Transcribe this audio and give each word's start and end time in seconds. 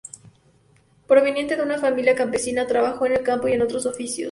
Proveniente 1.07 1.55
de 1.55 1.61
una 1.61 1.77
familia 1.77 2.15
campesina, 2.15 2.65
trabajó 2.65 3.05
en 3.05 3.11
el 3.11 3.21
campo 3.21 3.47
y 3.47 3.51
en 3.53 3.61
otros 3.61 3.85
oficios. 3.85 4.19